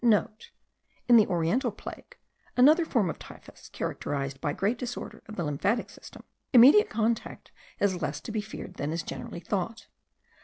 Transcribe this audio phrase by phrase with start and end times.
[0.01, 2.17] (* In the oriental plague
[2.57, 8.01] (another form of typhus characterised by great disorder of the lymphatic system) immediate contact is
[8.01, 9.89] less to be feared than is generally thought.